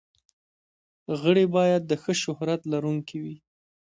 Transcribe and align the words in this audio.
غړي 1.21 1.45
باید 1.55 1.81
د 1.85 1.91
ښه 2.01 2.13
شهرت 2.21 2.61
لرونکي 2.71 3.17
وي. 3.23 3.37